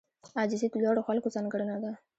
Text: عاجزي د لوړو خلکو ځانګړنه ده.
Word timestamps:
عاجزي 0.37 0.67
د 0.71 0.75
لوړو 0.83 1.01
خلکو 1.07 1.33
ځانګړنه 1.35 1.75
ده. 1.83 1.91